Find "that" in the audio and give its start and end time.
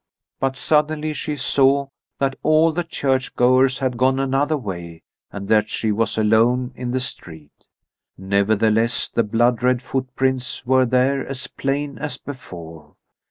2.17-2.35, 5.49-5.69